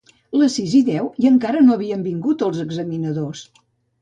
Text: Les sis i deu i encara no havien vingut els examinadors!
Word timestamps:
Les 0.43 0.53
sis 0.59 0.71
i 0.79 0.79
deu 0.87 1.09
i 1.25 1.29
encara 1.31 1.61
no 1.67 1.75
havien 1.75 2.07
vingut 2.09 2.45
els 2.49 2.63
examinadors! 2.65 3.45